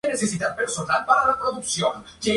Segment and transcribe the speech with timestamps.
[0.03, 2.05] Su nombre es debido a sus repobladores, de origen gallego y asturiano.